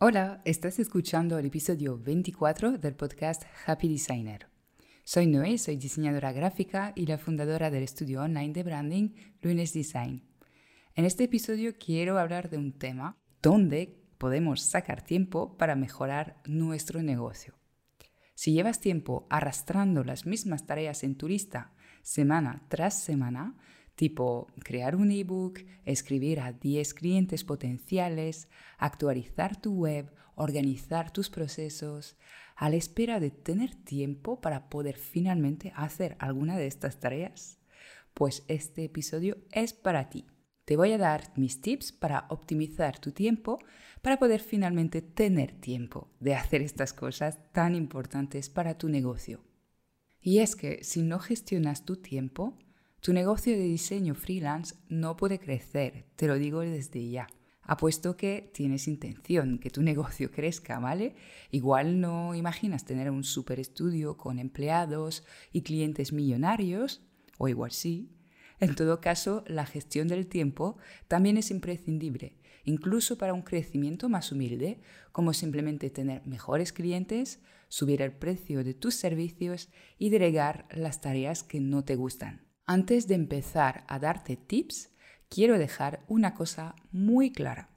Hola, 0.00 0.42
estás 0.44 0.78
escuchando 0.78 1.40
el 1.40 1.46
episodio 1.46 1.98
24 1.98 2.78
del 2.78 2.94
podcast 2.94 3.42
Happy 3.66 3.88
Designer. 3.88 4.46
Soy 5.02 5.26
Noé, 5.26 5.58
soy 5.58 5.76
diseñadora 5.76 6.30
gráfica 6.30 6.92
y 6.94 7.04
la 7.06 7.18
fundadora 7.18 7.68
del 7.68 7.82
estudio 7.82 8.22
online 8.22 8.52
de 8.52 8.62
branding 8.62 9.08
Lunes 9.42 9.72
Design. 9.72 10.22
En 10.94 11.04
este 11.04 11.24
episodio 11.24 11.74
quiero 11.76 12.16
hablar 12.16 12.48
de 12.48 12.58
un 12.58 12.78
tema 12.78 13.16
donde 13.42 14.00
podemos 14.18 14.62
sacar 14.62 15.02
tiempo 15.02 15.56
para 15.58 15.74
mejorar 15.74 16.40
nuestro 16.46 17.02
negocio. 17.02 17.58
Si 18.36 18.52
llevas 18.52 18.78
tiempo 18.78 19.26
arrastrando 19.30 20.04
las 20.04 20.26
mismas 20.26 20.64
tareas 20.64 21.02
en 21.02 21.16
tu 21.16 21.26
lista 21.26 21.72
semana 22.02 22.62
tras 22.68 23.02
semana, 23.02 23.56
tipo 23.98 24.46
crear 24.62 24.94
un 24.94 25.10
ebook, 25.10 25.58
escribir 25.84 26.38
a 26.38 26.52
10 26.52 26.94
clientes 26.94 27.42
potenciales, 27.42 28.48
actualizar 28.78 29.60
tu 29.60 29.74
web, 29.74 30.14
organizar 30.36 31.12
tus 31.12 31.28
procesos, 31.28 32.16
a 32.54 32.70
la 32.70 32.76
espera 32.76 33.18
de 33.18 33.32
tener 33.32 33.74
tiempo 33.74 34.40
para 34.40 34.68
poder 34.68 34.96
finalmente 34.96 35.72
hacer 35.74 36.16
alguna 36.20 36.56
de 36.56 36.68
estas 36.68 37.00
tareas? 37.00 37.58
Pues 38.14 38.44
este 38.46 38.84
episodio 38.84 39.38
es 39.50 39.72
para 39.72 40.08
ti. 40.10 40.26
Te 40.64 40.76
voy 40.76 40.92
a 40.92 40.98
dar 40.98 41.32
mis 41.34 41.60
tips 41.60 41.90
para 41.90 42.26
optimizar 42.28 43.00
tu 43.00 43.10
tiempo 43.10 43.58
para 44.00 44.20
poder 44.20 44.40
finalmente 44.40 45.02
tener 45.02 45.54
tiempo 45.60 46.08
de 46.20 46.36
hacer 46.36 46.62
estas 46.62 46.92
cosas 46.92 47.40
tan 47.50 47.74
importantes 47.74 48.48
para 48.48 48.78
tu 48.78 48.88
negocio. 48.88 49.40
Y 50.20 50.38
es 50.38 50.54
que 50.54 50.84
si 50.84 51.02
no 51.02 51.18
gestionas 51.18 51.84
tu 51.84 51.96
tiempo, 51.96 52.56
tu 53.00 53.12
negocio 53.12 53.52
de 53.52 53.62
diseño 53.62 54.14
freelance 54.14 54.74
no 54.88 55.16
puede 55.16 55.38
crecer, 55.38 56.06
te 56.16 56.26
lo 56.26 56.34
digo 56.34 56.60
desde 56.60 57.08
ya. 57.08 57.28
Apuesto 57.62 58.16
que 58.16 58.50
tienes 58.52 58.88
intención 58.88 59.58
que 59.58 59.70
tu 59.70 59.82
negocio 59.84 60.30
crezca, 60.30 60.80
¿vale? 60.80 61.14
Igual 61.50 62.00
no 62.00 62.34
imaginas 62.34 62.84
tener 62.84 63.10
un 63.10 63.24
super 63.24 63.60
estudio 63.60 64.16
con 64.16 64.38
empleados 64.38 65.24
y 65.52 65.62
clientes 65.62 66.12
millonarios, 66.12 67.02
o 67.36 67.46
igual 67.46 67.70
sí. 67.70 68.10
En 68.58 68.74
todo 68.74 69.00
caso, 69.00 69.44
la 69.46 69.64
gestión 69.64 70.08
del 70.08 70.26
tiempo 70.26 70.78
también 71.06 71.36
es 71.36 71.52
imprescindible, 71.52 72.36
incluso 72.64 73.16
para 73.16 73.34
un 73.34 73.42
crecimiento 73.42 74.08
más 74.08 74.32
humilde, 74.32 74.80
como 75.12 75.32
simplemente 75.32 75.90
tener 75.90 76.26
mejores 76.26 76.72
clientes, 76.72 77.40
subir 77.68 78.02
el 78.02 78.12
precio 78.12 78.64
de 78.64 78.74
tus 78.74 78.94
servicios 78.94 79.68
y 79.98 80.10
delegar 80.10 80.66
las 80.74 81.00
tareas 81.00 81.44
que 81.44 81.60
no 81.60 81.84
te 81.84 81.94
gustan. 81.94 82.47
Antes 82.70 83.08
de 83.08 83.14
empezar 83.14 83.84
a 83.88 83.98
darte 83.98 84.36
tips, 84.36 84.90
quiero 85.30 85.58
dejar 85.58 86.04
una 86.06 86.34
cosa 86.34 86.74
muy 86.92 87.32
clara. 87.32 87.70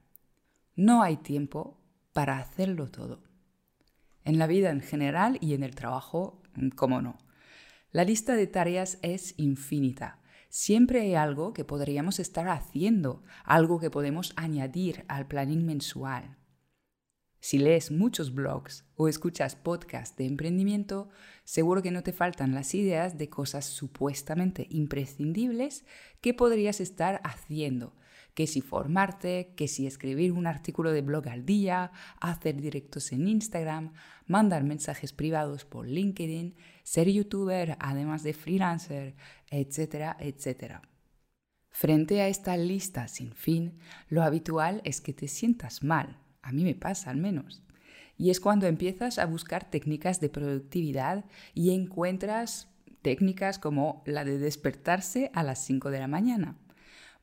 No 0.76 1.02
hay 1.02 1.16
tiempo 1.16 1.80
para 2.12 2.40
hacerlo 2.40 2.92
todo. 2.92 3.24
En 4.26 4.38
la 4.38 4.48
vida 4.48 4.70
en 4.70 4.82
general 4.82 5.38
y 5.40 5.54
en 5.54 5.64
el 5.64 5.76
trabajo, 5.76 6.44
como 6.76 7.02
no. 7.02 7.18
La 7.94 8.04
lista 8.04 8.36
de 8.36 8.48
tareas 8.48 9.00
es 9.02 9.34
infinita. 9.38 10.20
Siempre 10.50 11.00
hay 11.00 11.16
algo 11.16 11.54
que 11.54 11.64
podríamos 11.64 12.20
estar 12.20 12.50
haciendo, 12.50 13.24
algo 13.46 13.80
que 13.80 13.90
podemos 13.90 14.34
añadir 14.36 15.06
al 15.08 15.26
planning 15.26 15.66
mensual. 15.66 16.36
Si 17.42 17.58
lees 17.58 17.90
muchos 17.90 18.36
blogs 18.36 18.86
o 18.96 19.08
escuchas 19.08 19.56
podcasts 19.56 20.16
de 20.16 20.28
emprendimiento, 20.28 21.10
seguro 21.44 21.82
que 21.82 21.90
no 21.90 22.04
te 22.04 22.14
faltan 22.14 22.54
las 22.54 22.76
ideas 22.76 23.18
de 23.18 23.32
cosas 23.32 23.66
supuestamente 23.66 24.68
imprescindibles 24.70 25.84
que 26.22 26.36
podrías 26.36 26.80
estar 26.80 27.20
haciendo, 27.24 27.96
que 28.36 28.46
si 28.46 28.62
formarte, 28.62 29.56
que 29.58 29.68
si 29.68 29.88
escribir 29.88 30.34
un 30.34 30.46
artículo 30.46 30.92
de 30.92 31.02
blog 31.02 31.30
al 31.30 31.44
día, 31.44 31.92
hacer 32.20 32.62
directos 32.62 33.12
en 33.12 33.28
Instagram, 33.28 33.94
mandar 34.28 34.64
mensajes 34.64 35.12
privados 35.12 35.66
por 35.66 35.88
LinkedIn, 35.88 36.56
ser 36.84 37.10
youtuber 37.10 37.76
además 37.80 38.22
de 38.22 38.34
freelancer, 38.34 39.16
etcétera, 39.50 40.16
etcétera. 40.20 40.84
Frente 41.72 42.22
a 42.22 42.28
esta 42.28 42.56
lista 42.56 43.08
sin 43.08 43.34
fin, 43.34 43.80
lo 44.10 44.22
habitual 44.22 44.82
es 44.84 45.02
que 45.02 45.14
te 45.14 45.28
sientas 45.28 45.82
mal 45.82 46.21
a 46.42 46.52
mí 46.52 46.64
me 46.64 46.76
pasa 46.76 47.10
al 47.10 47.18
menos. 47.18 47.64
Y 48.18 48.30
es 48.30 48.40
cuando 48.40 48.68
empiezas 48.68 49.18
a 49.18 49.26
buscar 49.26 49.70
técnicas 49.70 50.20
de 50.20 50.30
productividad 50.30 51.26
y 51.54 51.72
encuentras 51.72 52.70
técnicas 53.02 53.58
como 53.58 54.04
la 54.06 54.24
de 54.24 54.38
despertarse 54.38 55.32
a 55.34 55.44
las 55.44 55.64
5 55.66 55.90
de 55.90 56.00
la 56.00 56.08
mañana. 56.08 56.56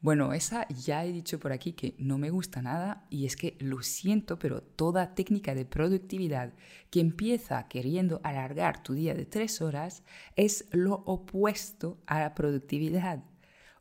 Bueno, 0.01 0.33
esa 0.33 0.69
ya 0.69 1.05
he 1.05 1.13
dicho 1.13 1.41
por 1.41 1.51
aquí 1.51 1.73
que 1.73 1.97
no 1.99 2.19
me 2.19 2.31
gusta 2.31 2.63
nada 2.63 3.05
y 3.11 3.27
es 3.27 3.35
que 3.35 3.57
lo 3.59 3.83
siento, 3.83 4.39
pero 4.39 4.63
toda 4.63 5.15
técnica 5.17 5.57
de 5.57 5.65
productividad 5.65 6.53
que 6.91 7.01
empieza 7.01 7.67
queriendo 7.67 8.21
alargar 8.23 8.81
tu 8.83 8.95
día 8.95 9.15
de 9.15 9.27
tres 9.27 9.61
horas 9.61 10.05
es 10.37 10.67
lo 10.71 11.03
opuesto 11.07 11.99
a 12.07 12.21
la 12.21 12.35
productividad. 12.37 13.25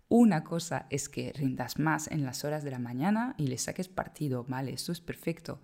Una 0.09 0.45
cosa 0.45 0.87
es 0.89 1.09
que 1.09 1.33
rindas 1.33 1.79
más 1.79 2.09
en 2.09 2.23
las 2.23 2.45
horas 2.45 2.63
de 2.63 2.71
la 2.71 2.79
mañana 2.79 3.35
y 3.37 3.47
le 3.47 3.57
saques 3.57 3.89
partido, 3.89 4.45
vale, 4.47 4.71
eso 4.71 4.93
es 4.93 5.01
perfecto. 5.01 5.61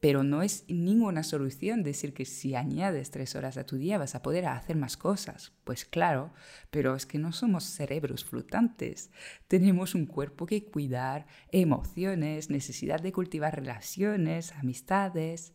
Pero 0.00 0.22
no 0.22 0.42
es 0.42 0.64
ninguna 0.68 1.22
solución 1.22 1.82
decir 1.82 2.14
que 2.14 2.24
si 2.24 2.54
añades 2.54 3.10
tres 3.10 3.34
horas 3.34 3.58
a 3.58 3.64
tu 3.64 3.76
día 3.76 3.98
vas 3.98 4.14
a 4.14 4.22
poder 4.22 4.46
hacer 4.46 4.76
más 4.76 4.96
cosas. 4.96 5.52
Pues 5.64 5.84
claro, 5.84 6.32
pero 6.70 6.94
es 6.94 7.04
que 7.04 7.18
no 7.18 7.32
somos 7.32 7.64
cerebros 7.64 8.24
flotantes. 8.24 9.10
Tenemos 9.46 9.94
un 9.94 10.06
cuerpo 10.06 10.46
que 10.46 10.64
cuidar, 10.64 11.26
emociones, 11.50 12.48
necesidad 12.50 13.00
de 13.00 13.12
cultivar 13.12 13.56
relaciones, 13.56 14.52
amistades. 14.52 15.52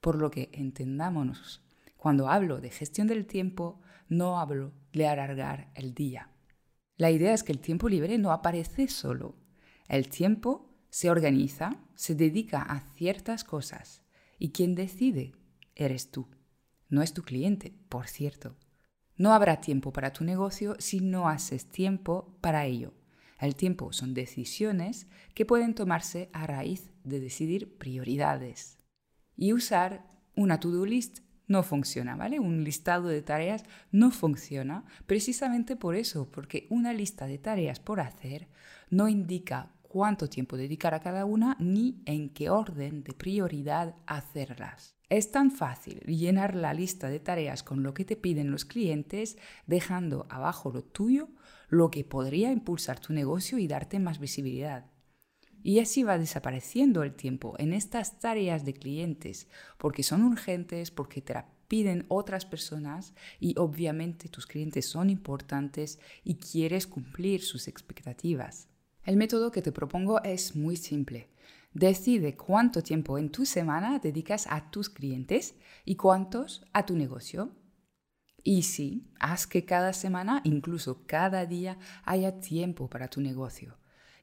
Por 0.00 0.16
lo 0.16 0.30
que 0.30 0.50
entendámonos, 0.52 1.62
cuando 1.96 2.28
hablo 2.28 2.60
de 2.60 2.70
gestión 2.70 3.06
del 3.06 3.26
tiempo, 3.26 3.80
no 4.08 4.40
hablo 4.40 4.72
de 4.92 5.06
alargar 5.06 5.70
el 5.74 5.94
día. 5.94 6.30
La 6.96 7.10
idea 7.10 7.34
es 7.34 7.42
que 7.42 7.52
el 7.52 7.60
tiempo 7.60 7.88
libre 7.88 8.16
no 8.18 8.32
aparece 8.32 8.88
solo. 8.88 9.34
El 9.88 10.08
tiempo 10.08 10.70
se 10.88 11.10
organiza, 11.10 11.76
se 11.94 12.14
dedica 12.14 12.62
a 12.62 12.80
ciertas 12.94 13.44
cosas 13.44 14.02
y 14.38 14.50
quien 14.50 14.74
decide 14.74 15.32
eres 15.74 16.10
tú. 16.10 16.26
No 16.88 17.02
es 17.02 17.12
tu 17.12 17.22
cliente, 17.22 17.74
por 17.88 18.08
cierto. 18.08 18.56
No 19.16 19.32
habrá 19.32 19.60
tiempo 19.60 19.92
para 19.92 20.12
tu 20.12 20.24
negocio 20.24 20.76
si 20.78 21.00
no 21.00 21.28
haces 21.28 21.68
tiempo 21.68 22.38
para 22.40 22.64
ello. 22.64 22.94
El 23.38 23.54
tiempo 23.54 23.92
son 23.92 24.14
decisiones 24.14 25.06
que 25.34 25.44
pueden 25.44 25.74
tomarse 25.74 26.30
a 26.32 26.46
raíz 26.46 26.90
de 27.04 27.20
decidir 27.20 27.76
prioridades. 27.76 28.78
Y 29.36 29.52
usar 29.52 30.06
una 30.34 30.60
to-do 30.60 30.86
list 30.86 31.18
no 31.46 31.62
funciona, 31.62 32.16
¿vale? 32.16 32.40
Un 32.40 32.64
listado 32.64 33.08
de 33.08 33.22
tareas 33.22 33.64
no 33.92 34.10
funciona 34.10 34.84
precisamente 35.06 35.76
por 35.76 35.94
eso, 35.94 36.30
porque 36.30 36.66
una 36.70 36.92
lista 36.92 37.26
de 37.26 37.38
tareas 37.38 37.80
por 37.80 38.00
hacer 38.00 38.48
no 38.90 39.08
indica 39.08 39.72
cuánto 39.82 40.28
tiempo 40.28 40.56
dedicar 40.56 40.94
a 40.94 41.00
cada 41.00 41.24
una 41.24 41.56
ni 41.58 42.02
en 42.04 42.28
qué 42.30 42.50
orden 42.50 43.02
de 43.02 43.12
prioridad 43.12 43.94
hacerlas. 44.06 44.96
Es 45.08 45.30
tan 45.30 45.52
fácil 45.52 46.00
llenar 46.00 46.56
la 46.56 46.74
lista 46.74 47.08
de 47.08 47.20
tareas 47.20 47.62
con 47.62 47.82
lo 47.82 47.94
que 47.94 48.04
te 48.04 48.16
piden 48.16 48.50
los 48.50 48.64
clientes, 48.64 49.38
dejando 49.66 50.26
abajo 50.28 50.70
lo 50.72 50.82
tuyo, 50.82 51.28
lo 51.68 51.90
que 51.90 52.04
podría 52.04 52.50
impulsar 52.50 52.98
tu 52.98 53.12
negocio 53.12 53.58
y 53.58 53.68
darte 53.68 54.00
más 54.00 54.18
visibilidad. 54.18 54.86
Y 55.66 55.80
así 55.80 56.04
va 56.04 56.16
desapareciendo 56.16 57.02
el 57.02 57.12
tiempo 57.12 57.56
en 57.58 57.72
estas 57.72 58.20
tareas 58.20 58.64
de 58.64 58.72
clientes, 58.72 59.48
porque 59.78 60.04
son 60.04 60.22
urgentes, 60.22 60.92
porque 60.92 61.20
te 61.20 61.34
la 61.34 61.48
piden 61.66 62.06
otras 62.06 62.46
personas 62.46 63.14
y 63.40 63.58
obviamente 63.58 64.28
tus 64.28 64.46
clientes 64.46 64.86
son 64.86 65.10
importantes 65.10 65.98
y 66.22 66.36
quieres 66.36 66.86
cumplir 66.86 67.42
sus 67.42 67.66
expectativas. 67.66 68.68
El 69.02 69.16
método 69.16 69.50
que 69.50 69.60
te 69.60 69.72
propongo 69.72 70.22
es 70.22 70.54
muy 70.54 70.76
simple. 70.76 71.30
Decide 71.74 72.36
cuánto 72.36 72.80
tiempo 72.84 73.18
en 73.18 73.32
tu 73.32 73.44
semana 73.44 73.98
dedicas 73.98 74.46
a 74.48 74.70
tus 74.70 74.88
clientes 74.88 75.56
y 75.84 75.96
cuántos 75.96 76.64
a 76.74 76.86
tu 76.86 76.94
negocio. 76.94 77.50
Y 78.44 78.62
sí, 78.62 79.10
haz 79.18 79.48
que 79.48 79.64
cada 79.64 79.92
semana, 79.94 80.42
incluso 80.44 81.02
cada 81.06 81.44
día, 81.44 81.76
haya 82.04 82.38
tiempo 82.38 82.88
para 82.88 83.08
tu 83.08 83.20
negocio. 83.20 83.76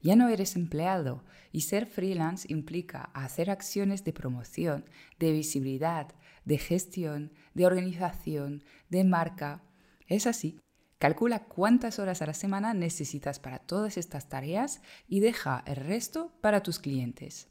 Ya 0.03 0.17
no 0.17 0.27
eres 0.27 0.57
empleado 0.57 1.23
y 1.53 1.61
ser 1.61 1.85
freelance 1.85 2.45
implica 2.51 3.09
hacer 3.13 3.49
acciones 3.49 4.03
de 4.03 4.11
promoción, 4.11 4.85
de 5.17 5.31
visibilidad, 5.31 6.13
de 6.43 6.57
gestión, 6.57 7.31
de 7.53 7.65
organización, 7.65 8.63
de 8.89 9.05
marca. 9.05 9.63
Es 10.07 10.27
así. 10.27 10.59
Calcula 10.99 11.45
cuántas 11.45 11.99
horas 11.99 12.21
a 12.21 12.25
la 12.25 12.33
semana 12.33 12.73
necesitas 12.73 13.39
para 13.39 13.59
todas 13.59 13.97
estas 13.97 14.27
tareas 14.27 14.81
y 15.07 15.21
deja 15.21 15.63
el 15.65 15.77
resto 15.77 16.33
para 16.41 16.61
tus 16.63 16.79
clientes. 16.79 17.47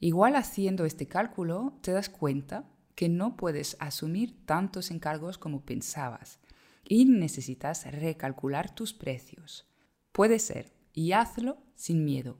Igual 0.00 0.34
haciendo 0.34 0.84
este 0.84 1.06
cálculo 1.06 1.78
te 1.80 1.92
das 1.92 2.08
cuenta 2.08 2.68
que 2.96 3.08
no 3.08 3.36
puedes 3.36 3.76
asumir 3.78 4.44
tantos 4.46 4.90
encargos 4.90 5.38
como 5.38 5.64
pensabas 5.64 6.40
y 6.84 7.04
necesitas 7.04 7.90
recalcular 7.90 8.74
tus 8.74 8.92
precios. 8.92 9.68
Puede 10.12 10.38
ser 10.38 10.72
y 10.94 11.12
hazlo 11.12 11.58
sin 11.74 12.04
miedo. 12.04 12.38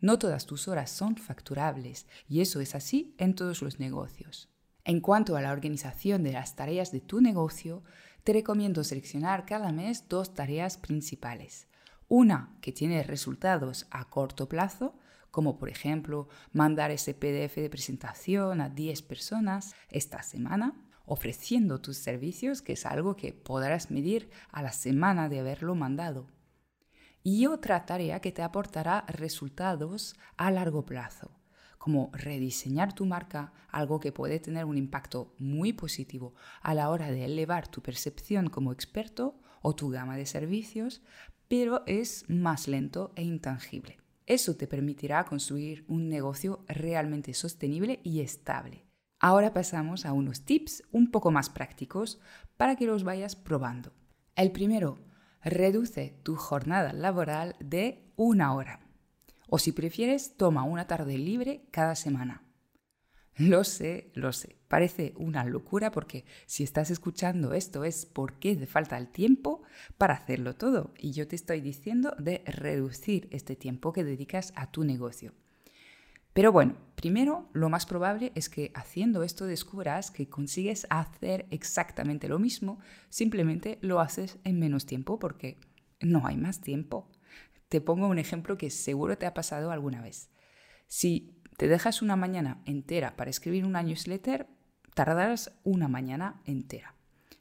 No 0.00 0.18
todas 0.18 0.46
tus 0.46 0.68
horas 0.68 0.90
son 0.90 1.16
facturables 1.16 2.06
y 2.28 2.42
eso 2.42 2.60
es 2.60 2.74
así 2.74 3.14
en 3.18 3.34
todos 3.34 3.62
los 3.62 3.80
negocios. 3.80 4.50
En 4.84 5.00
cuanto 5.00 5.34
a 5.36 5.40
la 5.40 5.50
organización 5.50 6.22
de 6.22 6.32
las 6.32 6.56
tareas 6.56 6.92
de 6.92 7.00
tu 7.00 7.22
negocio, 7.22 7.82
te 8.22 8.34
recomiendo 8.34 8.84
seleccionar 8.84 9.46
cada 9.46 9.72
mes 9.72 10.08
dos 10.08 10.34
tareas 10.34 10.76
principales. 10.76 11.68
Una 12.08 12.54
que 12.60 12.72
tiene 12.72 13.02
resultados 13.02 13.86
a 13.90 14.04
corto 14.10 14.46
plazo, 14.46 14.94
como 15.30 15.58
por 15.58 15.70
ejemplo 15.70 16.28
mandar 16.52 16.90
ese 16.90 17.14
PDF 17.14 17.56
de 17.56 17.70
presentación 17.70 18.60
a 18.60 18.68
10 18.68 19.02
personas 19.02 19.74
esta 19.88 20.22
semana, 20.22 20.74
ofreciendo 21.06 21.80
tus 21.80 21.96
servicios, 21.96 22.62
que 22.62 22.74
es 22.74 22.86
algo 22.86 23.16
que 23.16 23.32
podrás 23.32 23.90
medir 23.90 24.30
a 24.50 24.62
la 24.62 24.72
semana 24.72 25.28
de 25.28 25.40
haberlo 25.40 25.74
mandado. 25.74 26.26
Y 27.26 27.46
otra 27.46 27.86
tarea 27.86 28.20
que 28.20 28.32
te 28.32 28.42
aportará 28.42 29.06
resultados 29.08 30.14
a 30.36 30.50
largo 30.50 30.84
plazo, 30.84 31.30
como 31.78 32.10
rediseñar 32.12 32.94
tu 32.94 33.06
marca, 33.06 33.54
algo 33.70 33.98
que 33.98 34.12
puede 34.12 34.40
tener 34.40 34.66
un 34.66 34.76
impacto 34.76 35.34
muy 35.38 35.72
positivo 35.72 36.34
a 36.60 36.74
la 36.74 36.90
hora 36.90 37.10
de 37.10 37.24
elevar 37.24 37.66
tu 37.66 37.80
percepción 37.80 38.50
como 38.50 38.72
experto 38.72 39.40
o 39.62 39.74
tu 39.74 39.88
gama 39.88 40.18
de 40.18 40.26
servicios, 40.26 41.00
pero 41.48 41.82
es 41.86 42.26
más 42.28 42.68
lento 42.68 43.10
e 43.16 43.22
intangible. 43.22 43.96
Eso 44.26 44.56
te 44.56 44.66
permitirá 44.66 45.24
construir 45.24 45.86
un 45.88 46.10
negocio 46.10 46.62
realmente 46.68 47.32
sostenible 47.32 48.00
y 48.04 48.20
estable. 48.20 48.84
Ahora 49.18 49.54
pasamos 49.54 50.04
a 50.04 50.12
unos 50.12 50.44
tips 50.44 50.82
un 50.92 51.10
poco 51.10 51.30
más 51.30 51.48
prácticos 51.48 52.20
para 52.58 52.76
que 52.76 52.84
los 52.84 53.02
vayas 53.02 53.34
probando. 53.34 53.94
El 54.36 54.52
primero, 54.52 54.98
reduce 55.44 56.18
tu 56.22 56.36
jornada 56.36 56.92
laboral 56.92 57.56
de 57.60 58.12
una 58.16 58.54
hora. 58.54 58.80
O 59.48 59.58
si 59.58 59.72
prefieres, 59.72 60.36
toma 60.36 60.64
una 60.64 60.86
tarde 60.86 61.18
libre 61.18 61.66
cada 61.70 61.94
semana. 61.94 62.42
Lo 63.36 63.64
sé, 63.64 64.12
lo 64.14 64.32
sé. 64.32 64.56
Parece 64.68 65.12
una 65.16 65.44
locura 65.44 65.90
porque 65.90 66.24
si 66.46 66.62
estás 66.62 66.90
escuchando 66.90 67.52
esto 67.52 67.84
es 67.84 68.06
porque 68.06 68.54
te 68.54 68.66
falta 68.66 68.96
el 68.96 69.08
tiempo 69.08 69.62
para 69.98 70.14
hacerlo 70.14 70.54
todo. 70.54 70.94
Y 70.98 71.10
yo 71.12 71.26
te 71.26 71.34
estoy 71.34 71.60
diciendo 71.60 72.14
de 72.18 72.42
reducir 72.46 73.28
este 73.32 73.56
tiempo 73.56 73.92
que 73.92 74.04
dedicas 74.04 74.52
a 74.54 74.70
tu 74.70 74.84
negocio. 74.84 75.32
Pero 76.34 76.50
bueno, 76.50 76.74
primero 76.96 77.48
lo 77.52 77.70
más 77.70 77.86
probable 77.86 78.32
es 78.34 78.48
que 78.48 78.72
haciendo 78.74 79.22
esto 79.22 79.46
descubras 79.46 80.10
que 80.10 80.28
consigues 80.28 80.86
hacer 80.90 81.46
exactamente 81.50 82.28
lo 82.28 82.40
mismo, 82.40 82.80
simplemente 83.08 83.78
lo 83.80 84.00
haces 84.00 84.38
en 84.42 84.58
menos 84.58 84.84
tiempo 84.84 85.20
porque 85.20 85.58
no 86.00 86.26
hay 86.26 86.36
más 86.36 86.60
tiempo. 86.60 87.08
Te 87.68 87.80
pongo 87.80 88.08
un 88.08 88.18
ejemplo 88.18 88.58
que 88.58 88.70
seguro 88.70 89.16
te 89.16 89.26
ha 89.26 89.32
pasado 89.32 89.70
alguna 89.70 90.02
vez. 90.02 90.28
Si 90.88 91.40
te 91.56 91.68
dejas 91.68 92.02
una 92.02 92.16
mañana 92.16 92.62
entera 92.66 93.14
para 93.14 93.30
escribir 93.30 93.64
una 93.64 93.84
newsletter, 93.84 94.48
tardarás 94.92 95.56
una 95.62 95.86
mañana 95.86 96.42
entera 96.44 96.94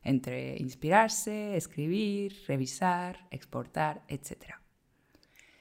entre 0.03 0.57
inspirarse, 0.57 1.55
escribir, 1.55 2.35
revisar, 2.47 3.25
exportar, 3.31 4.03
etc. 4.07 4.55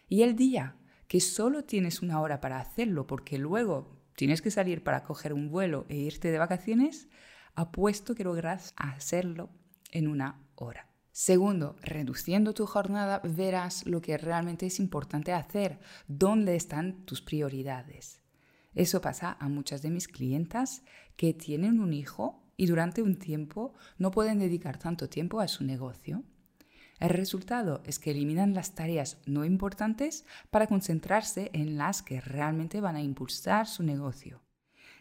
Y 0.08 0.22
el 0.22 0.36
día 0.36 0.76
que 1.12 1.20
solo 1.20 1.64
tienes 1.64 2.00
una 2.00 2.22
hora 2.22 2.40
para 2.40 2.58
hacerlo 2.58 3.06
porque 3.06 3.36
luego 3.36 4.00
tienes 4.16 4.40
que 4.40 4.50
salir 4.50 4.82
para 4.82 5.04
coger 5.04 5.34
un 5.34 5.50
vuelo 5.50 5.84
e 5.90 5.96
irte 5.96 6.30
de 6.30 6.38
vacaciones, 6.38 7.06
apuesto 7.54 8.14
que 8.14 8.24
logras 8.24 8.72
hacerlo 8.78 9.50
en 9.90 10.08
una 10.08 10.42
hora. 10.54 10.88
Segundo, 11.10 11.76
reduciendo 11.82 12.54
tu 12.54 12.64
jornada 12.64 13.20
verás 13.24 13.84
lo 13.84 14.00
que 14.00 14.16
realmente 14.16 14.64
es 14.64 14.80
importante 14.80 15.34
hacer, 15.34 15.80
dónde 16.08 16.56
están 16.56 17.04
tus 17.04 17.20
prioridades. 17.20 18.22
Eso 18.74 19.02
pasa 19.02 19.36
a 19.38 19.50
muchas 19.50 19.82
de 19.82 19.90
mis 19.90 20.08
clientas 20.08 20.82
que 21.16 21.34
tienen 21.34 21.80
un 21.80 21.92
hijo 21.92 22.42
y 22.56 22.64
durante 22.64 23.02
un 23.02 23.18
tiempo 23.18 23.74
no 23.98 24.12
pueden 24.12 24.38
dedicar 24.38 24.78
tanto 24.78 25.10
tiempo 25.10 25.40
a 25.40 25.48
su 25.48 25.62
negocio. 25.62 26.24
El 27.02 27.08
resultado 27.08 27.82
es 27.84 27.98
que 27.98 28.12
eliminan 28.12 28.54
las 28.54 28.76
tareas 28.76 29.18
no 29.26 29.44
importantes 29.44 30.24
para 30.52 30.68
concentrarse 30.68 31.50
en 31.52 31.76
las 31.76 32.00
que 32.00 32.20
realmente 32.20 32.80
van 32.80 32.94
a 32.94 33.02
impulsar 33.02 33.66
su 33.66 33.82
negocio. 33.82 34.40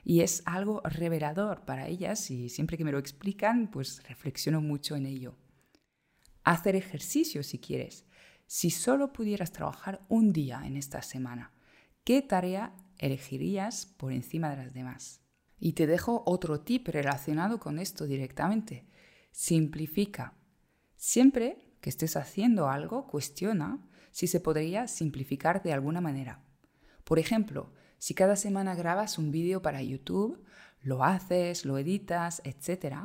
Y 0.04 0.22
es 0.22 0.42
algo 0.46 0.82
revelador 0.84 1.64
para 1.64 1.88
ellas 1.88 2.32
y 2.32 2.50
siempre 2.50 2.76
que 2.76 2.84
me 2.84 2.92
lo 2.92 2.98
explican, 2.98 3.70
pues 3.70 4.02
reflexiono 4.08 4.62
mucho 4.62 4.96
en 4.96 5.06
ello. 5.06 5.36
Hacer 6.44 6.76
ejercicio 6.76 7.44
si 7.44 7.60
quieres. 7.60 8.08
Si 8.48 8.72
solo 8.72 9.14
pudieras 9.14 9.52
trabajar 9.52 10.02
un 10.10 10.34
día 10.34 10.64
en 10.66 10.78
esta 10.78 11.04
semana, 11.04 11.54
¿qué 12.04 12.24
tarea 12.24 12.74
elegirías 12.98 13.86
por 13.86 14.12
encima 14.12 14.50
de 14.50 14.58
las 14.58 14.74
demás. 14.74 15.22
Y 15.60 15.74
te 15.74 15.86
dejo 15.86 16.24
otro 16.26 16.62
tip 16.62 16.88
relacionado 16.88 17.60
con 17.60 17.78
esto 17.78 18.08
directamente. 18.08 18.88
Simplifica. 19.32 20.34
Siempre 20.96 21.71
que 21.82 21.90
estés 21.90 22.16
haciendo 22.16 22.70
algo, 22.70 23.08
cuestiona 23.08 23.80
si 24.12 24.28
se 24.28 24.40
podría 24.40 24.88
simplificar 24.88 25.64
de 25.64 25.74
alguna 25.74 26.00
manera. 26.00 26.44
Por 27.04 27.20
ejemplo, 27.20 27.74
si 27.98 28.14
cada 28.14 28.36
semana 28.36 28.76
grabas 28.76 29.18
un 29.18 29.32
vídeo 29.32 29.62
para 29.62 29.82
YouTube, 29.82 30.44
lo 30.82 31.04
haces, 31.04 31.66
lo 31.66 31.78
editas, 31.78 32.42
etc., 32.46 32.96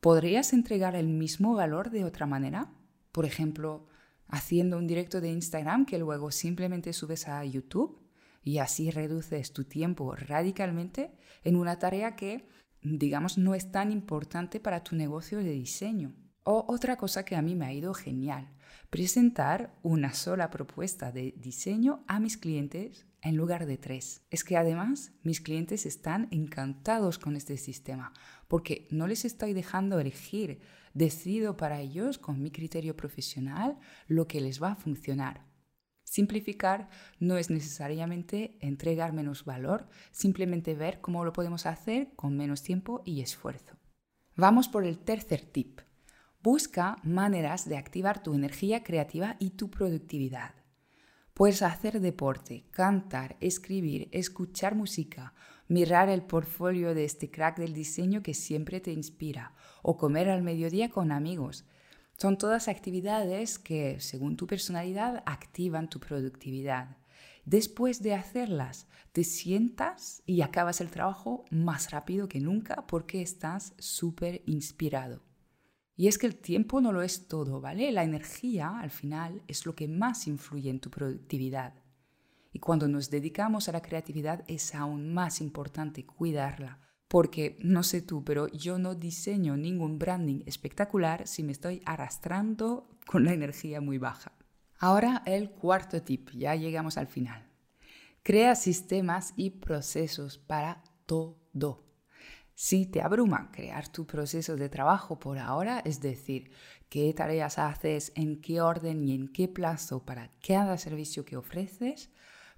¿podrías 0.00 0.52
entregar 0.52 0.96
el 0.96 1.08
mismo 1.08 1.54
valor 1.54 1.90
de 1.90 2.04
otra 2.04 2.26
manera? 2.26 2.72
Por 3.12 3.24
ejemplo, 3.24 3.86
haciendo 4.28 4.78
un 4.78 4.86
directo 4.86 5.20
de 5.20 5.30
Instagram 5.30 5.86
que 5.86 5.98
luego 5.98 6.30
simplemente 6.30 6.92
subes 6.92 7.28
a 7.28 7.44
YouTube 7.44 8.00
y 8.42 8.58
así 8.58 8.90
reduces 8.90 9.52
tu 9.52 9.64
tiempo 9.64 10.14
radicalmente 10.14 11.12
en 11.42 11.56
una 11.56 11.78
tarea 11.78 12.16
que, 12.16 12.46
digamos, 12.82 13.38
no 13.38 13.54
es 13.54 13.70
tan 13.70 13.90
importante 13.90 14.60
para 14.60 14.84
tu 14.84 14.96
negocio 14.96 15.38
de 15.38 15.52
diseño. 15.52 16.14
O 16.46 16.66
otra 16.68 16.96
cosa 16.96 17.24
que 17.24 17.36
a 17.36 17.42
mí 17.42 17.54
me 17.54 17.64
ha 17.64 17.72
ido 17.72 17.94
genial, 17.94 18.50
presentar 18.90 19.74
una 19.82 20.12
sola 20.12 20.50
propuesta 20.50 21.10
de 21.10 21.32
diseño 21.38 22.04
a 22.06 22.20
mis 22.20 22.36
clientes 22.36 23.06
en 23.22 23.34
lugar 23.34 23.64
de 23.64 23.78
tres. 23.78 24.20
Es 24.30 24.44
que 24.44 24.58
además 24.58 25.12
mis 25.22 25.40
clientes 25.40 25.86
están 25.86 26.28
encantados 26.30 27.18
con 27.18 27.34
este 27.34 27.56
sistema 27.56 28.12
porque 28.46 28.86
no 28.90 29.06
les 29.06 29.24
estoy 29.24 29.54
dejando 29.54 29.98
elegir, 29.98 30.60
decido 30.92 31.56
para 31.56 31.80
ellos 31.80 32.18
con 32.18 32.42
mi 32.42 32.50
criterio 32.50 32.94
profesional 32.94 33.78
lo 34.06 34.28
que 34.28 34.42
les 34.42 34.62
va 34.62 34.72
a 34.72 34.76
funcionar. 34.76 35.46
Simplificar 36.04 36.90
no 37.18 37.38
es 37.38 37.48
necesariamente 37.48 38.58
entregar 38.60 39.14
menos 39.14 39.46
valor, 39.46 39.88
simplemente 40.12 40.74
ver 40.74 41.00
cómo 41.00 41.24
lo 41.24 41.32
podemos 41.32 41.64
hacer 41.64 42.12
con 42.16 42.36
menos 42.36 42.62
tiempo 42.62 43.00
y 43.06 43.22
esfuerzo. 43.22 43.78
Vamos 44.36 44.68
por 44.68 44.84
el 44.84 44.98
tercer 44.98 45.40
tip. 45.40 45.80
Busca 46.44 46.98
maneras 47.02 47.66
de 47.66 47.78
activar 47.78 48.22
tu 48.22 48.34
energía 48.34 48.82
creativa 48.82 49.36
y 49.38 49.52
tu 49.52 49.70
productividad. 49.70 50.54
Puedes 51.32 51.62
hacer 51.62 52.02
deporte, 52.02 52.66
cantar, 52.70 53.38
escribir, 53.40 54.10
escuchar 54.12 54.74
música, 54.74 55.32
mirar 55.68 56.10
el 56.10 56.20
portfolio 56.20 56.94
de 56.94 57.06
este 57.06 57.30
crack 57.30 57.56
del 57.56 57.72
diseño 57.72 58.22
que 58.22 58.34
siempre 58.34 58.80
te 58.80 58.92
inspira, 58.92 59.54
o 59.82 59.96
comer 59.96 60.28
al 60.28 60.42
mediodía 60.42 60.90
con 60.90 61.12
amigos, 61.12 61.64
son 62.18 62.36
todas 62.36 62.68
actividades 62.68 63.58
que, 63.58 63.98
según 64.00 64.36
tu 64.36 64.46
personalidad, 64.46 65.22
activan 65.24 65.88
tu 65.88 65.98
productividad. 65.98 66.98
Después 67.46 68.02
de 68.02 68.12
hacerlas, 68.12 68.86
te 69.12 69.24
sientas 69.24 70.22
y 70.26 70.42
acabas 70.42 70.82
el 70.82 70.90
trabajo 70.90 71.46
más 71.50 71.90
rápido 71.90 72.28
que 72.28 72.40
nunca 72.40 72.86
porque 72.86 73.22
estás 73.22 73.72
súper 73.78 74.42
inspirado. 74.44 75.22
Y 75.96 76.08
es 76.08 76.18
que 76.18 76.26
el 76.26 76.36
tiempo 76.36 76.80
no 76.80 76.92
lo 76.92 77.02
es 77.02 77.28
todo, 77.28 77.60
¿vale? 77.60 77.92
La 77.92 78.02
energía, 78.02 78.78
al 78.80 78.90
final, 78.90 79.42
es 79.46 79.64
lo 79.64 79.74
que 79.74 79.86
más 79.86 80.26
influye 80.26 80.70
en 80.70 80.80
tu 80.80 80.90
productividad. 80.90 81.74
Y 82.52 82.58
cuando 82.58 82.88
nos 82.88 83.10
dedicamos 83.10 83.68
a 83.68 83.72
la 83.72 83.82
creatividad 83.82 84.44
es 84.48 84.74
aún 84.74 85.12
más 85.12 85.40
importante 85.40 86.04
cuidarla, 86.04 86.80
porque 87.08 87.56
no 87.60 87.82
sé 87.82 88.02
tú, 88.02 88.24
pero 88.24 88.48
yo 88.48 88.78
no 88.78 88.94
diseño 88.94 89.56
ningún 89.56 89.98
branding 89.98 90.42
espectacular 90.46 91.26
si 91.26 91.42
me 91.42 91.52
estoy 91.52 91.82
arrastrando 91.84 92.88
con 93.06 93.24
la 93.24 93.32
energía 93.32 93.80
muy 93.80 93.98
baja. 93.98 94.32
Ahora 94.78 95.22
el 95.26 95.50
cuarto 95.50 96.02
tip, 96.02 96.30
ya 96.30 96.54
llegamos 96.54 96.96
al 96.96 97.06
final. 97.06 97.46
Crea 98.22 98.54
sistemas 98.56 99.32
y 99.36 99.50
procesos 99.50 100.38
para 100.38 100.82
todo. 101.06 101.84
Si 102.56 102.86
te 102.86 103.02
abruma 103.02 103.50
crear 103.50 103.88
tu 103.88 104.06
proceso 104.06 104.54
de 104.54 104.68
trabajo 104.68 105.18
por 105.18 105.38
ahora, 105.38 105.80
es 105.84 106.00
decir, 106.00 106.52
qué 106.88 107.12
tareas 107.12 107.58
haces, 107.58 108.12
en 108.14 108.40
qué 108.40 108.60
orden 108.60 109.02
y 109.02 109.12
en 109.12 109.26
qué 109.26 109.48
plazo 109.48 110.04
para 110.04 110.30
cada 110.46 110.78
servicio 110.78 111.24
que 111.24 111.36
ofreces, 111.36 112.10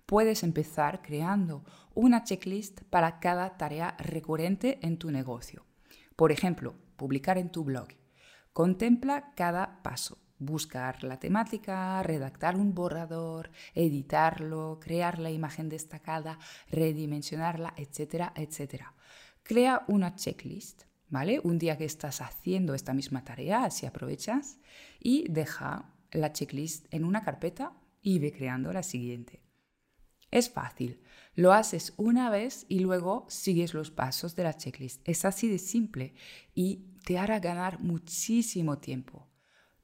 puedes 0.04 0.42
empezar 0.42 1.00
creando 1.00 1.64
una 1.94 2.24
checklist 2.24 2.82
para 2.90 3.20
cada 3.20 3.56
tarea 3.56 3.96
recurrente 3.98 4.78
en 4.82 4.98
tu 4.98 5.10
negocio. 5.10 5.64
Por 6.14 6.30
ejemplo, 6.30 6.74
publicar 6.96 7.38
en 7.38 7.50
tu 7.50 7.64
blog. 7.64 7.88
Contempla 8.52 9.32
cada 9.34 9.82
paso. 9.82 10.18
buscar 10.38 11.02
la 11.02 11.18
temática, 11.18 12.02
redactar 12.02 12.56
un 12.56 12.74
borrador, 12.74 13.50
editarlo, 13.74 14.78
crear 14.80 15.18
la 15.18 15.30
imagen 15.30 15.68
destacada, 15.68 16.38
redimensionarla, 16.70 17.72
etcétera, 17.76 18.32
etcétera. 18.36 18.94
Crea 19.46 19.84
una 19.86 20.16
checklist, 20.16 20.82
¿vale? 21.08 21.38
Un 21.38 21.60
día 21.60 21.78
que 21.78 21.84
estás 21.84 22.20
haciendo 22.20 22.74
esta 22.74 22.92
misma 22.92 23.22
tarea, 23.22 23.70
si 23.70 23.86
aprovechas, 23.86 24.58
y 24.98 25.24
deja 25.28 25.94
la 26.10 26.32
checklist 26.32 26.92
en 26.92 27.04
una 27.04 27.22
carpeta 27.22 27.72
y 28.02 28.18
ve 28.18 28.32
creando 28.32 28.72
la 28.72 28.82
siguiente. 28.82 29.40
Es 30.32 30.50
fácil, 30.50 31.00
lo 31.36 31.52
haces 31.52 31.94
una 31.96 32.28
vez 32.28 32.66
y 32.68 32.80
luego 32.80 33.24
sigues 33.28 33.72
los 33.72 33.92
pasos 33.92 34.34
de 34.34 34.42
la 34.42 34.56
checklist. 34.56 35.00
Es 35.08 35.24
así 35.24 35.46
de 35.46 35.58
simple 35.58 36.14
y 36.52 36.96
te 37.04 37.16
hará 37.16 37.38
ganar 37.38 37.78
muchísimo 37.78 38.78
tiempo. 38.78 39.28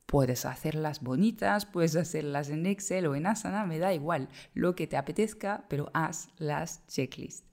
Puedes 0.06 0.44
hacerlas 0.44 1.02
bonitas, 1.02 1.66
puedes 1.66 1.94
hacerlas 1.94 2.50
en 2.50 2.66
Excel 2.66 3.06
o 3.06 3.14
en 3.14 3.28
Asana, 3.28 3.64
me 3.64 3.78
da 3.78 3.94
igual, 3.94 4.28
lo 4.54 4.74
que 4.74 4.88
te 4.88 4.96
apetezca, 4.96 5.66
pero 5.68 5.88
haz 5.94 6.30
las 6.36 6.84
checklists. 6.88 7.51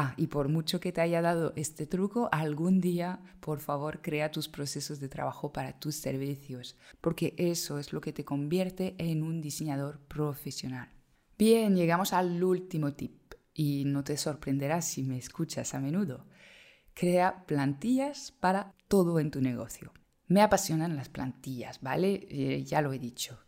Ah, 0.00 0.14
y 0.16 0.28
por 0.28 0.48
mucho 0.48 0.78
que 0.78 0.92
te 0.92 1.00
haya 1.00 1.20
dado 1.20 1.52
este 1.56 1.84
truco, 1.84 2.28
algún 2.30 2.80
día, 2.80 3.18
por 3.40 3.58
favor, 3.58 4.00
crea 4.00 4.30
tus 4.30 4.48
procesos 4.48 5.00
de 5.00 5.08
trabajo 5.08 5.52
para 5.52 5.72
tus 5.80 5.96
servicios, 5.96 6.76
porque 7.00 7.34
eso 7.36 7.80
es 7.80 7.92
lo 7.92 8.00
que 8.00 8.12
te 8.12 8.24
convierte 8.24 8.94
en 8.98 9.24
un 9.24 9.40
diseñador 9.40 9.98
profesional. 10.06 10.88
Bien, 11.36 11.74
llegamos 11.74 12.12
al 12.12 12.40
último 12.44 12.94
tip, 12.94 13.34
y 13.52 13.82
no 13.86 14.04
te 14.04 14.16
sorprenderás 14.16 14.86
si 14.86 15.02
me 15.02 15.18
escuchas 15.18 15.74
a 15.74 15.80
menudo. 15.80 16.26
Crea 16.94 17.44
plantillas 17.44 18.30
para 18.30 18.76
todo 18.86 19.18
en 19.18 19.32
tu 19.32 19.40
negocio. 19.40 19.92
Me 20.28 20.42
apasionan 20.42 20.94
las 20.94 21.08
plantillas, 21.08 21.80
¿vale? 21.80 22.28
Eh, 22.30 22.62
ya 22.62 22.82
lo 22.82 22.92
he 22.92 23.00
dicho. 23.00 23.40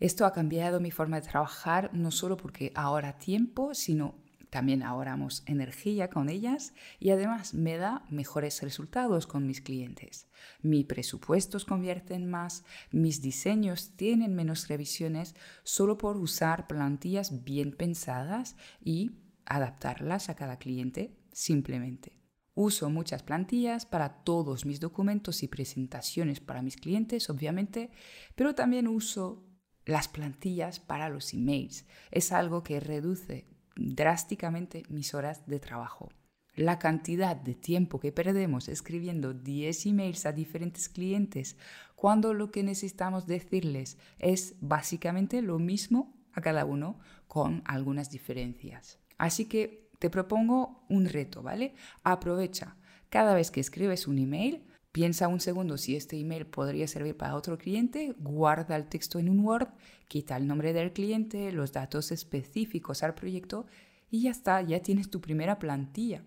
Esto 0.00 0.26
ha 0.26 0.34
cambiado 0.34 0.80
mi 0.80 0.90
forma 0.90 1.18
de 1.18 1.26
trabajar 1.26 1.88
no 1.94 2.10
solo 2.10 2.36
porque 2.36 2.72
ahora 2.74 3.16
tiempo, 3.16 3.72
sino 3.72 4.22
también 4.54 4.84
ahorramos 4.84 5.42
energía 5.46 6.10
con 6.10 6.28
ellas 6.28 6.74
y 7.00 7.10
además 7.10 7.54
me 7.54 7.76
da 7.76 8.04
mejores 8.08 8.62
resultados 8.62 9.26
con 9.26 9.48
mis 9.48 9.60
clientes. 9.60 10.28
Mi 10.62 10.84
presupuestos 10.84 11.64
convierten 11.64 12.30
más, 12.30 12.62
mis 12.92 13.20
diseños 13.20 13.96
tienen 13.96 14.36
menos 14.36 14.68
revisiones 14.68 15.34
solo 15.64 15.98
por 15.98 16.16
usar 16.16 16.68
plantillas 16.68 17.42
bien 17.42 17.72
pensadas 17.72 18.54
y 18.80 19.10
adaptarlas 19.44 20.28
a 20.28 20.36
cada 20.36 20.60
cliente 20.60 21.18
simplemente. 21.32 22.12
Uso 22.54 22.88
muchas 22.90 23.24
plantillas 23.24 23.86
para 23.86 24.22
todos 24.22 24.66
mis 24.66 24.78
documentos 24.78 25.42
y 25.42 25.48
presentaciones 25.48 26.38
para 26.38 26.62
mis 26.62 26.76
clientes, 26.76 27.28
obviamente, 27.28 27.90
pero 28.36 28.54
también 28.54 28.86
uso 28.86 29.48
las 29.84 30.06
plantillas 30.06 30.78
para 30.78 31.08
los 31.08 31.34
emails. 31.34 31.86
Es 32.12 32.30
algo 32.30 32.62
que 32.62 32.78
reduce 32.78 33.52
drásticamente 33.76 34.84
mis 34.88 35.14
horas 35.14 35.46
de 35.46 35.60
trabajo. 35.60 36.10
La 36.54 36.78
cantidad 36.78 37.34
de 37.34 37.54
tiempo 37.54 37.98
que 37.98 38.12
perdemos 38.12 38.68
escribiendo 38.68 39.34
10 39.34 39.86
emails 39.86 40.24
a 40.24 40.32
diferentes 40.32 40.88
clientes 40.88 41.56
cuando 41.96 42.32
lo 42.32 42.52
que 42.52 42.62
necesitamos 42.62 43.26
decirles 43.26 43.98
es 44.18 44.54
básicamente 44.60 45.42
lo 45.42 45.58
mismo 45.58 46.14
a 46.32 46.40
cada 46.40 46.64
uno 46.64 46.98
con 47.26 47.62
algunas 47.64 48.10
diferencias. 48.10 48.98
Así 49.18 49.46
que 49.46 49.90
te 49.98 50.10
propongo 50.10 50.84
un 50.88 51.06
reto, 51.06 51.42
¿vale? 51.42 51.74
Aprovecha 52.02 52.76
cada 53.08 53.34
vez 53.34 53.50
que 53.50 53.60
escribes 53.60 54.06
un 54.06 54.18
email, 54.18 54.64
Piensa 54.94 55.26
un 55.26 55.40
segundo 55.40 55.76
si 55.76 55.96
este 55.96 56.16
email 56.16 56.46
podría 56.46 56.86
servir 56.86 57.16
para 57.16 57.34
otro 57.34 57.58
cliente, 57.58 58.14
guarda 58.16 58.76
el 58.76 58.86
texto 58.86 59.18
en 59.18 59.28
un 59.28 59.40
Word, 59.40 59.66
quita 60.06 60.36
el 60.36 60.46
nombre 60.46 60.72
del 60.72 60.92
cliente, 60.92 61.50
los 61.50 61.72
datos 61.72 62.12
específicos 62.12 63.02
al 63.02 63.16
proyecto 63.16 63.66
y 64.08 64.22
ya 64.22 64.30
está, 64.30 64.62
ya 64.62 64.80
tienes 64.82 65.10
tu 65.10 65.20
primera 65.20 65.58
plantilla. 65.58 66.22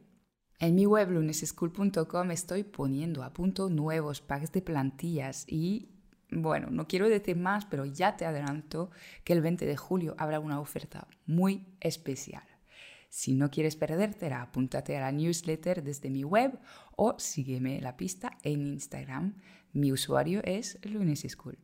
En 0.59 0.75
mi 0.75 0.85
web 0.85 1.11
luneseschool.com 1.11 2.31
estoy 2.31 2.65
poniendo 2.65 3.23
a 3.23 3.31
punto 3.31 3.69
nuevos 3.69 4.19
packs 4.19 4.51
de 4.51 4.61
plantillas 4.61 5.45
y 5.47 5.87
bueno, 6.29 6.67
no 6.69 6.89
quiero 6.89 7.07
decir 7.07 7.37
más, 7.37 7.65
pero 7.65 7.85
ya 7.85 8.17
te 8.17 8.25
adelanto 8.25 8.91
que 9.23 9.31
el 9.31 9.41
20 9.41 9.65
de 9.65 9.77
julio 9.77 10.13
habrá 10.17 10.41
una 10.41 10.59
oferta 10.59 11.07
muy 11.25 11.65
especial. 11.79 12.43
Si 13.09 13.33
no 13.33 13.49
quieres 13.49 13.75
perdértela, 13.75 14.41
apúntate 14.41 14.97
a 14.97 15.01
la 15.01 15.11
newsletter 15.11 15.83
desde 15.83 16.09
mi 16.09 16.23
web 16.23 16.59
o 16.95 17.15
sígueme 17.17 17.81
la 17.81 17.97
pista 17.97 18.37
en 18.43 18.67
Instagram. 18.67 19.35
Mi 19.73 19.91
usuario 19.91 20.41
es 20.43 20.79
Lunes 20.83 21.25
School. 21.27 21.57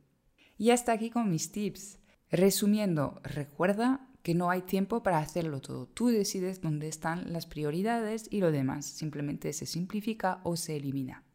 Y 0.58 0.72
hasta 0.72 0.94
aquí 0.94 1.10
con 1.10 1.30
mis 1.30 1.52
tips. 1.52 2.00
Resumiendo, 2.32 3.22
recuerda 3.24 4.10
que 4.24 4.34
no 4.34 4.50
hay 4.50 4.62
tiempo 4.62 5.04
para 5.04 5.20
hacerlo 5.20 5.62
todo. 5.62 5.88
Tú 5.88 6.08
decides 6.08 6.62
dónde 6.62 6.88
están 6.88 7.32
las 7.34 7.46
prioridades 7.46 8.28
y 8.32 8.40
lo 8.40 8.52
demás 8.52 8.86
simplemente 8.86 9.52
se 9.54 9.66
simplifica 9.66 10.40
o 10.44 10.56
se 10.56 10.78
elimina. 10.78 11.26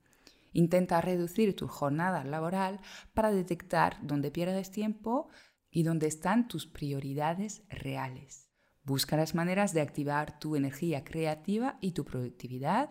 Intenta 0.52 1.00
reducir 1.02 1.54
tu 1.54 1.68
jornada 1.68 2.24
laboral 2.24 2.80
para 3.12 3.30
detectar 3.30 3.98
dónde 4.02 4.30
pierdes 4.30 4.70
tiempo 4.70 5.28
y 5.70 5.82
dónde 5.82 6.06
están 6.06 6.48
tus 6.48 6.66
prioridades 6.66 7.62
reales. 7.68 8.47
Busca 8.88 9.18
las 9.18 9.34
maneras 9.34 9.74
de 9.74 9.82
activar 9.82 10.38
tu 10.38 10.56
energía 10.56 11.04
creativa 11.04 11.76
y 11.82 11.92
tu 11.92 12.06
productividad. 12.06 12.88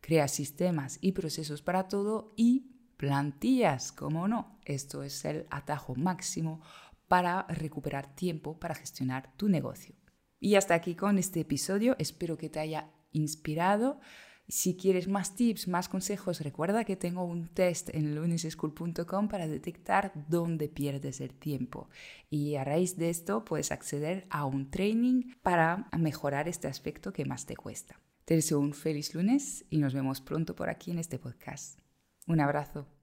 Crea 0.00 0.26
sistemas 0.26 0.98
y 1.00 1.12
procesos 1.12 1.62
para 1.62 1.86
todo 1.86 2.34
y 2.36 2.72
plantillas, 2.96 3.92
como 3.92 4.26
no. 4.26 4.58
Esto 4.64 5.04
es 5.04 5.24
el 5.24 5.46
atajo 5.48 5.94
máximo 5.94 6.60
para 7.06 7.44
recuperar 7.44 8.12
tiempo 8.16 8.58
para 8.58 8.74
gestionar 8.74 9.32
tu 9.36 9.48
negocio. 9.48 9.94
Y 10.40 10.56
hasta 10.56 10.74
aquí 10.74 10.96
con 10.96 11.16
este 11.16 11.38
episodio. 11.38 11.94
Espero 12.00 12.36
que 12.36 12.48
te 12.48 12.58
haya 12.58 12.90
inspirado 13.12 14.00
si 14.50 14.76
quieres 14.76 15.08
más 15.08 15.34
tips, 15.34 15.68
más 15.68 15.88
consejos, 15.88 16.40
recuerda 16.40 16.84
que 16.84 16.96
tengo 16.96 17.24
un 17.24 17.48
test 17.48 17.88
en 17.94 18.14
luneseschool.com 18.14 19.28
para 19.28 19.48
detectar 19.48 20.12
dónde 20.28 20.68
pierdes 20.68 21.20
el 21.20 21.32
tiempo. 21.34 21.88
Y 22.28 22.56
a 22.56 22.64
raíz 22.64 22.96
de 22.96 23.10
esto 23.10 23.44
puedes 23.44 23.72
acceder 23.72 24.26
a 24.30 24.44
un 24.44 24.70
training 24.70 25.34
para 25.42 25.88
mejorar 25.96 26.48
este 26.48 26.68
aspecto 26.68 27.12
que 27.12 27.24
más 27.24 27.46
te 27.46 27.56
cuesta. 27.56 28.00
Te 28.24 28.34
deseo 28.34 28.60
un 28.60 28.74
feliz 28.74 29.14
lunes 29.14 29.64
y 29.70 29.78
nos 29.78 29.94
vemos 29.94 30.20
pronto 30.20 30.54
por 30.54 30.68
aquí 30.68 30.90
en 30.90 30.98
este 30.98 31.18
podcast. 31.18 31.80
Un 32.26 32.40
abrazo. 32.40 32.99